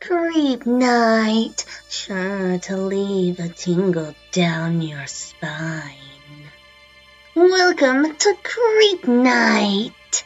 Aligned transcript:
Creep 0.00 0.64
night, 0.64 1.66
sure 1.90 2.58
to 2.60 2.76
leave 2.78 3.38
a 3.38 3.50
tingle 3.50 4.14
down 4.32 4.80
your 4.80 5.06
spine. 5.06 5.92
Welcome 7.34 8.16
to 8.16 8.34
Creep 8.42 9.06
Night! 9.06 10.24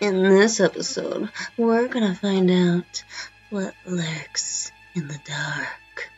In 0.00 0.22
this 0.22 0.60
episode, 0.60 1.28
we're 1.58 1.88
gonna 1.88 2.14
find 2.14 2.48
out 2.52 3.02
what 3.50 3.74
lurks 3.84 4.70
in 4.94 5.08
the 5.08 5.18
dark. 5.24 6.10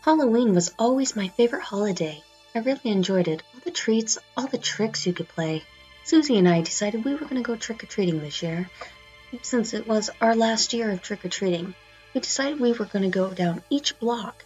Halloween 0.00 0.54
was 0.54 0.72
always 0.78 1.14
my 1.14 1.28
favorite 1.28 1.62
holiday. 1.62 2.22
I 2.54 2.60
really 2.60 2.90
enjoyed 2.90 3.28
it. 3.28 3.42
All 3.52 3.60
the 3.62 3.70
treats, 3.70 4.16
all 4.34 4.46
the 4.46 4.56
tricks 4.56 5.06
you 5.06 5.12
could 5.12 5.28
play. 5.28 5.62
Susie 6.04 6.38
and 6.38 6.48
I 6.48 6.62
decided 6.62 7.04
we 7.04 7.14
were 7.14 7.26
gonna 7.26 7.42
go 7.42 7.54
trick 7.54 7.84
or 7.84 7.86
treating 7.86 8.20
this 8.20 8.42
year, 8.42 8.70
since 9.42 9.74
it 9.74 9.86
was 9.86 10.10
our 10.20 10.34
last 10.34 10.72
year 10.72 10.90
of 10.90 11.02
trick 11.02 11.24
or 11.24 11.28
treating, 11.28 11.74
we 12.14 12.20
decided 12.20 12.60
we 12.60 12.72
were 12.72 12.84
going 12.84 13.02
to 13.02 13.08
go 13.08 13.30
down 13.30 13.62
each 13.70 13.98
block 13.98 14.44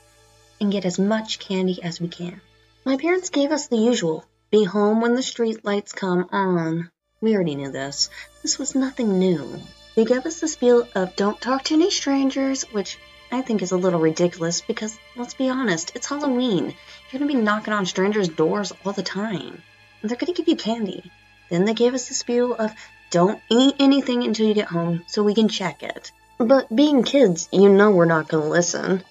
and 0.60 0.72
get 0.72 0.84
as 0.84 0.98
much 0.98 1.38
candy 1.38 1.82
as 1.82 2.00
we 2.00 2.08
can. 2.08 2.40
My 2.84 2.96
parents 2.96 3.30
gave 3.30 3.52
us 3.52 3.66
the 3.66 3.76
usual 3.76 4.24
be 4.50 4.64
home 4.64 5.02
when 5.02 5.14
the 5.14 5.22
street 5.22 5.64
lights 5.64 5.92
come 5.92 6.28
on. 6.32 6.90
We 7.20 7.34
already 7.34 7.54
knew 7.54 7.70
this. 7.70 8.08
This 8.42 8.58
was 8.58 8.74
nothing 8.74 9.18
new. 9.18 9.60
They 9.94 10.06
gave 10.06 10.24
us 10.24 10.40
the 10.40 10.48
spiel 10.48 10.88
of 10.94 11.16
don't 11.16 11.40
talk 11.40 11.64
to 11.64 11.74
any 11.74 11.90
strangers, 11.90 12.62
which 12.72 12.98
I 13.30 13.42
think 13.42 13.60
is 13.60 13.72
a 13.72 13.76
little 13.76 14.00
ridiculous 14.00 14.62
because, 14.62 14.98
let's 15.16 15.34
be 15.34 15.50
honest, 15.50 15.92
it's 15.94 16.06
Halloween. 16.06 16.64
You're 16.64 17.18
going 17.18 17.28
to 17.28 17.36
be 17.36 17.42
knocking 17.42 17.74
on 17.74 17.84
strangers' 17.84 18.28
doors 18.28 18.72
all 18.84 18.92
the 18.92 19.02
time. 19.02 19.62
And 20.00 20.10
they're 20.10 20.16
going 20.16 20.32
to 20.32 20.40
give 20.40 20.48
you 20.48 20.56
candy. 20.56 21.10
Then 21.50 21.66
they 21.66 21.74
gave 21.74 21.92
us 21.92 22.08
the 22.08 22.14
spiel 22.14 22.54
of 22.54 22.72
don't 23.10 23.40
eat 23.50 23.76
anything 23.78 24.24
until 24.24 24.46
you 24.46 24.54
get 24.54 24.68
home 24.68 25.04
so 25.06 25.22
we 25.22 25.34
can 25.34 25.48
check 25.48 25.82
it. 25.82 26.12
But 26.38 26.74
being 26.74 27.02
kids, 27.02 27.48
you 27.50 27.68
know 27.68 27.90
we're 27.90 28.04
not 28.04 28.28
going 28.28 28.44
to 28.44 28.50
listen. 28.50 29.02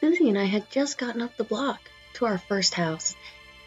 Susie 0.00 0.28
and 0.28 0.38
I 0.38 0.44
had 0.44 0.70
just 0.70 0.98
gotten 0.98 1.22
up 1.22 1.36
the 1.36 1.44
block 1.44 1.80
to 2.14 2.26
our 2.26 2.38
first 2.38 2.74
house, 2.74 3.14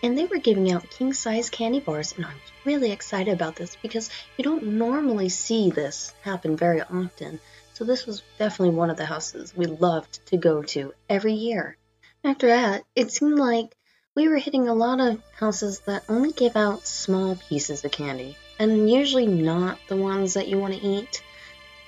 and 0.03 0.17
they 0.17 0.25
were 0.25 0.37
giving 0.37 0.71
out 0.71 0.89
king 0.89 1.13
size 1.13 1.49
candy 1.49 1.79
bars, 1.79 2.13
and 2.15 2.25
I 2.25 2.29
was 2.29 2.51
really 2.65 2.91
excited 2.91 3.33
about 3.33 3.55
this 3.55 3.75
because 3.81 4.09
you 4.37 4.43
don't 4.43 4.63
normally 4.63 5.29
see 5.29 5.71
this 5.71 6.13
happen 6.21 6.55
very 6.55 6.81
often. 6.81 7.39
So 7.73 7.85
this 7.85 8.05
was 8.05 8.23
definitely 8.39 8.75
one 8.75 8.89
of 8.89 8.97
the 8.97 9.05
houses 9.05 9.55
we 9.55 9.65
loved 9.65 10.25
to 10.27 10.37
go 10.37 10.63
to 10.63 10.93
every 11.09 11.33
year. 11.33 11.77
After 12.23 12.47
that, 12.47 12.83
it 12.95 13.11
seemed 13.11 13.37
like 13.37 13.75
we 14.17 14.27
were 14.27 14.37
hitting 14.37 14.67
a 14.67 14.73
lot 14.73 14.99
of 14.99 15.21
houses 15.39 15.81
that 15.81 16.03
only 16.09 16.31
gave 16.31 16.55
out 16.55 16.87
small 16.87 17.35
pieces 17.35 17.85
of 17.85 17.91
candy 17.91 18.35
and 18.57 18.89
usually 18.89 19.27
not 19.27 19.77
the 19.89 19.95
ones 19.95 20.33
that 20.33 20.47
you 20.47 20.57
want 20.57 20.73
to 20.73 20.81
eat. 20.81 21.21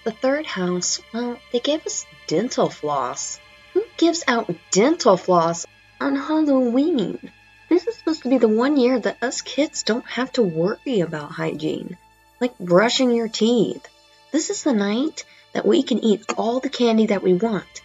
The 0.03 0.11
third 0.11 0.45
house, 0.45 1.01
well, 1.11 1.39
they 1.51 1.59
gave 1.59 1.83
us 1.87 2.05
dental 2.27 2.69
floss. 2.69 3.39
Who 3.73 3.83
gives 3.97 4.23
out 4.27 4.53
dental 4.69 5.17
floss 5.17 5.65
on 5.99 6.15
Halloween? 6.15 7.31
This 7.67 7.87
is 7.87 7.95
supposed 7.95 8.21
to 8.21 8.29
be 8.29 8.37
the 8.37 8.47
one 8.47 8.77
year 8.77 8.99
that 8.99 9.23
us 9.23 9.41
kids 9.41 9.81
don't 9.81 10.05
have 10.05 10.31
to 10.33 10.43
worry 10.43 10.99
about 10.99 11.31
hygiene, 11.31 11.97
like 12.39 12.55
brushing 12.59 13.09
your 13.09 13.27
teeth. 13.27 13.87
This 14.31 14.51
is 14.51 14.61
the 14.61 14.73
night 14.73 15.25
that 15.53 15.65
we 15.65 15.81
can 15.81 15.97
eat 15.97 16.31
all 16.37 16.59
the 16.59 16.69
candy 16.69 17.07
that 17.07 17.23
we 17.23 17.33
want. 17.33 17.81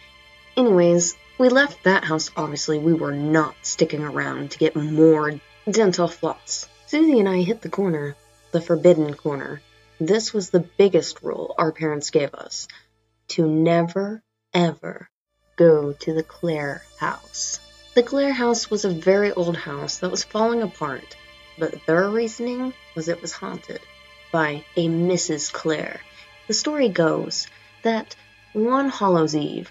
Anyways, 0.55 1.15
we 1.37 1.49
left 1.49 1.83
that 1.83 2.03
house. 2.03 2.31
Obviously, 2.35 2.79
we 2.79 2.93
were 2.93 3.13
not 3.13 3.55
sticking 3.61 4.03
around 4.03 4.51
to 4.51 4.59
get 4.59 4.75
more 4.75 5.39
dental 5.69 6.07
floss. 6.07 6.67
Susie 6.87 7.19
and 7.19 7.29
I 7.29 7.41
hit 7.41 7.61
the 7.61 7.69
corner 7.69 8.15
the 8.55 8.61
forbidden 8.61 9.13
corner. 9.13 9.61
This 9.99 10.33
was 10.33 10.49
the 10.49 10.61
biggest 10.77 11.21
rule 11.21 11.53
our 11.57 11.73
parents 11.73 12.09
gave 12.09 12.33
us 12.33 12.69
to 13.27 13.45
never, 13.45 14.23
ever 14.53 15.09
go 15.57 15.91
to 15.91 16.13
the 16.13 16.23
Clare 16.23 16.81
house. 16.97 17.59
The 17.95 18.03
Clare 18.03 18.31
house 18.31 18.71
was 18.71 18.85
a 18.85 18.89
very 18.89 19.33
old 19.33 19.57
house 19.57 19.97
that 19.97 20.09
was 20.09 20.23
falling 20.23 20.61
apart, 20.61 21.17
but 21.59 21.85
their 21.85 22.09
reasoning 22.09 22.73
was 22.95 23.09
it 23.09 23.21
was 23.21 23.33
haunted 23.33 23.81
by 24.31 24.63
a 24.77 24.87
Mrs. 24.87 25.51
Clare. 25.51 25.99
The 26.47 26.53
story 26.53 26.87
goes 26.87 27.47
that 27.81 28.15
one 28.53 28.87
Hallows 28.87 29.35
Eve, 29.35 29.69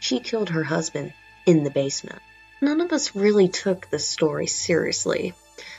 she 0.00 0.20
killed 0.20 0.50
her 0.50 0.64
husband 0.64 1.12
in 1.46 1.64
the 1.64 1.70
basement. 1.70 2.20
None 2.60 2.80
of 2.80 2.92
us 2.92 3.14
really 3.14 3.48
took 3.48 3.88
this 3.90 4.08
story 4.08 4.46
seriously, 4.46 5.34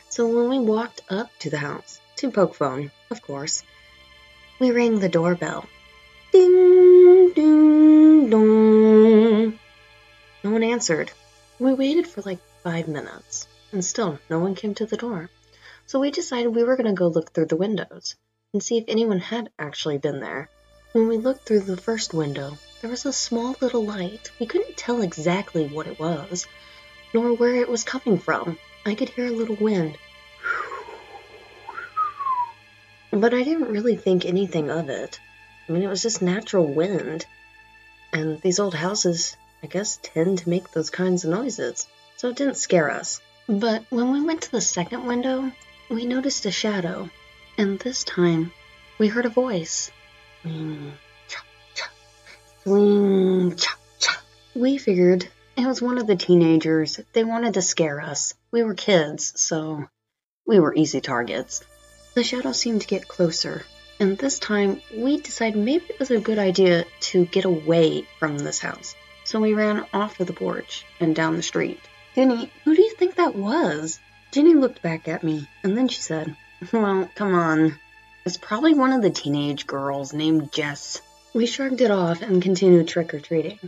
so 0.09 0.27
when 0.27 0.49
we 0.49 0.59
walked 0.59 1.01
up 1.09 1.29
to 1.39 1.49
the 1.49 1.57
house, 1.57 1.99
to 2.17 2.31
poke 2.31 2.55
phone, 2.55 2.91
of 3.11 3.21
course. 3.21 3.63
We 4.59 4.71
rang 4.71 4.99
the 4.99 5.09
doorbell. 5.09 5.65
Ding, 6.31 7.33
ding, 7.33 8.29
dong. 8.29 9.59
No 10.43 10.51
one 10.51 10.63
answered. 10.63 11.11
We 11.59 11.73
waited 11.73 12.07
for 12.07 12.21
like 12.21 12.39
five 12.63 12.87
minutes, 12.87 13.47
and 13.71 13.83
still 13.83 14.19
no 14.29 14.39
one 14.39 14.55
came 14.55 14.73
to 14.75 14.85
the 14.85 14.97
door. 14.97 15.29
So 15.85 15.99
we 15.99 16.11
decided 16.11 16.49
we 16.49 16.63
were 16.63 16.75
going 16.75 16.87
to 16.87 16.93
go 16.93 17.07
look 17.07 17.33
through 17.33 17.45
the 17.47 17.55
windows 17.55 18.15
and 18.53 18.61
see 18.63 18.77
if 18.77 18.85
anyone 18.87 19.19
had 19.19 19.49
actually 19.57 19.97
been 19.97 20.19
there. 20.19 20.49
When 20.93 21.07
we 21.07 21.17
looked 21.17 21.45
through 21.45 21.61
the 21.61 21.77
first 21.77 22.13
window, 22.13 22.57
there 22.81 22.89
was 22.89 23.05
a 23.05 23.13
small 23.13 23.55
little 23.61 23.85
light. 23.85 24.31
We 24.39 24.45
couldn't 24.45 24.77
tell 24.77 25.01
exactly 25.01 25.67
what 25.67 25.87
it 25.87 25.99
was, 25.99 26.47
nor 27.13 27.33
where 27.33 27.55
it 27.55 27.69
was 27.69 27.83
coming 27.83 28.17
from. 28.17 28.57
I 28.85 28.95
could 28.95 29.09
hear 29.09 29.27
a 29.27 29.31
little 29.31 29.55
wind 29.55 29.97
But 33.11 33.33
I 33.33 33.41
didn't 33.41 33.71
really 33.71 33.95
think 33.95 34.25
anything 34.25 34.69
of 34.69 34.89
it. 34.89 35.19
I 35.67 35.71
mean, 35.71 35.81
it 35.81 35.87
was 35.87 36.03
just 36.03 36.21
natural 36.21 36.67
wind. 36.67 37.25
And 38.13 38.39
these 38.41 38.59
old 38.59 38.75
houses, 38.75 39.35
I 39.63 39.67
guess, 39.67 39.97
tend 40.01 40.39
to 40.39 40.49
make 40.49 40.71
those 40.71 40.89
kinds 40.89 41.23
of 41.23 41.31
noises. 41.31 41.87
So 42.17 42.29
it 42.29 42.35
didn't 42.35 42.57
scare 42.57 42.91
us. 42.91 43.19
But 43.47 43.85
when 43.89 44.11
we 44.11 44.21
went 44.21 44.43
to 44.43 44.51
the 44.51 44.61
second 44.61 45.05
window, 45.05 45.51
we 45.89 46.05
noticed 46.05 46.45
a 46.45 46.51
shadow. 46.51 47.09
And 47.57 47.79
this 47.79 48.03
time, 48.03 48.51
we 48.99 49.07
heard 49.07 49.25
a 49.25 49.29
voice. 49.29 49.89
Chop. 50.43 51.06
Mm, 52.67 53.47
Swing, 53.47 53.55
chop, 53.55 53.79
chop. 53.97 54.23
We 54.53 54.77
figured 54.77 55.25
it 55.55 55.65
was 55.65 55.81
one 55.81 55.97
of 55.99 56.05
the 56.05 56.17
teenagers. 56.17 56.99
They 57.13 57.23
wanted 57.23 57.53
to 57.53 57.61
scare 57.61 58.01
us. 58.01 58.33
We 58.51 58.61
were 58.61 58.73
kids, 58.73 59.39
so 59.39 59.87
we 60.45 60.59
were 60.59 60.75
easy 60.75 60.99
targets. 60.99 61.63
The 62.13 62.25
shadow 62.25 62.51
seemed 62.51 62.81
to 62.81 62.87
get 62.87 63.07
closer, 63.07 63.63
and 64.01 64.17
this 64.17 64.37
time 64.37 64.81
we 64.93 65.21
decided 65.21 65.57
maybe 65.57 65.85
it 65.87 65.97
was 65.97 66.11
a 66.11 66.19
good 66.19 66.39
idea 66.39 66.83
to 67.11 67.23
get 67.23 67.45
away 67.45 68.05
from 68.19 68.37
this 68.37 68.59
house. 68.59 68.95
So 69.23 69.39
we 69.39 69.53
ran 69.53 69.85
off 69.93 70.19
of 70.19 70.27
the 70.27 70.33
porch 70.33 70.85
and 70.99 71.15
down 71.15 71.37
the 71.37 71.43
street. 71.43 71.79
Jenny, 72.15 72.51
who 72.65 72.75
do 72.75 72.81
you 72.81 72.93
think 72.95 73.15
that 73.15 73.33
was? 73.33 73.97
Jenny 74.31 74.55
looked 74.55 74.81
back 74.81 75.07
at 75.07 75.23
me, 75.23 75.47
and 75.63 75.77
then 75.77 75.87
she 75.87 76.01
said, 76.01 76.35
Well, 76.73 77.09
come 77.15 77.33
on. 77.33 77.79
It's 78.25 78.35
probably 78.35 78.73
one 78.73 78.91
of 78.91 79.01
the 79.01 79.09
teenage 79.09 79.67
girls 79.67 80.11
named 80.11 80.51
Jess. 80.51 81.01
We 81.37 81.45
shrugged 81.45 81.81
it 81.81 81.91
off 81.91 82.23
and 82.23 82.41
continued 82.41 82.87
trick 82.87 83.13
or 83.13 83.19
treating 83.19 83.59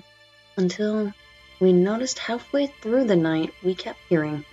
until 0.57 1.13
we 1.59 1.71
noticed 1.71 2.17
halfway 2.17 2.65
through 2.65 3.03
the 3.03 3.15
night 3.15 3.53
we 3.63 3.75
kept 3.75 3.99
hearing 4.09 4.43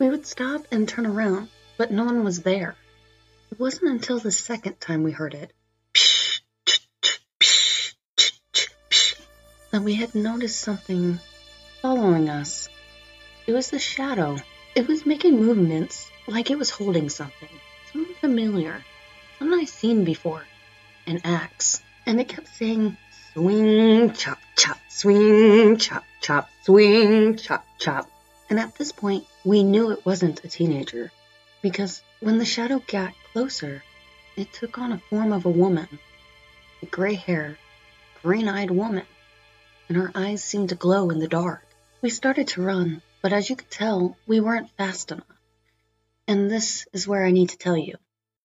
We 0.00 0.10
would 0.10 0.26
stop 0.26 0.66
and 0.72 0.88
turn 0.88 1.06
around, 1.06 1.48
but 1.78 1.92
no 1.92 2.02
one 2.02 2.24
was 2.24 2.42
there. 2.42 2.74
It 3.52 3.60
wasn't 3.60 3.92
until 3.92 4.18
the 4.18 4.32
second 4.32 4.80
time 4.80 5.04
we 5.04 5.12
heard 5.12 5.34
it 5.34 5.52
that 9.70 9.82
we 9.82 9.94
had 9.94 10.16
noticed 10.16 10.60
something 10.60 11.20
following 11.80 12.28
us. 12.28 12.68
It 13.46 13.52
was 13.52 13.70
the 13.70 13.78
shadow. 13.78 14.38
It 14.74 14.88
was 14.88 15.06
making 15.06 15.36
movements 15.36 16.10
like 16.26 16.50
it 16.50 16.58
was 16.58 16.70
holding 16.70 17.08
something, 17.08 17.48
something 17.48 17.61
familiar, 18.32 18.82
something 19.38 19.60
I've 19.60 19.68
seen 19.68 20.04
before, 20.04 20.42
an 21.06 21.20
axe. 21.22 21.82
And 22.06 22.18
it 22.18 22.28
kept 22.28 22.48
saying, 22.48 22.96
swing, 23.34 24.14
chop, 24.14 24.38
chop, 24.56 24.78
swing, 24.88 25.76
chop, 25.76 26.02
chop, 26.22 26.48
swing, 26.62 27.36
chop, 27.36 27.66
chop. 27.78 28.10
And 28.48 28.58
at 28.58 28.74
this 28.76 28.90
point, 28.90 29.26
we 29.44 29.64
knew 29.64 29.90
it 29.90 30.06
wasn't 30.06 30.42
a 30.44 30.48
teenager, 30.48 31.12
because 31.60 32.00
when 32.20 32.38
the 32.38 32.46
shadow 32.46 32.82
got 32.86 33.12
closer, 33.32 33.82
it 34.34 34.50
took 34.50 34.78
on 34.78 34.92
a 34.92 35.02
form 35.10 35.34
of 35.34 35.44
a 35.44 35.50
woman, 35.50 35.88
a 36.82 36.86
gray 36.86 37.14
haired, 37.14 37.58
green 38.22 38.48
eyed 38.48 38.70
woman, 38.70 39.04
and 39.88 39.98
her 39.98 40.10
eyes 40.14 40.42
seemed 40.42 40.70
to 40.70 40.74
glow 40.74 41.10
in 41.10 41.18
the 41.18 41.28
dark. 41.28 41.66
We 42.00 42.08
started 42.08 42.48
to 42.48 42.62
run, 42.62 43.02
but 43.20 43.34
as 43.34 43.50
you 43.50 43.56
could 43.56 43.70
tell, 43.70 44.16
we 44.26 44.40
weren't 44.40 44.70
fast 44.78 45.12
enough. 45.12 45.26
And 46.26 46.50
this 46.50 46.86
is 46.94 47.06
where 47.06 47.26
I 47.26 47.30
need 47.30 47.50
to 47.50 47.58
tell 47.58 47.76
you 47.76 47.96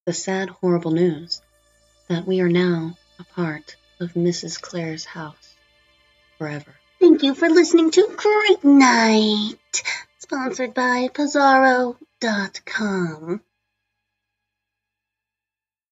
the 0.08 0.14
sad, 0.14 0.48
horrible 0.48 0.92
news 0.92 1.42
that 2.08 2.26
we 2.26 2.40
are 2.40 2.48
now 2.48 2.98
a 3.20 3.26
part 3.26 3.76
of 4.00 4.14
Mrs. 4.14 4.60
Clare's 4.60 5.04
house 5.04 5.54
forever. 6.38 6.74
Thank 6.98 7.24
you 7.24 7.36
for 7.36 7.50
listening 7.50 7.92
to 7.92 8.08
Creep 8.16 8.64
Night, 8.64 9.84
sponsored 10.20 10.74
by 10.74 11.10
Pizarro.com. 11.14 11.98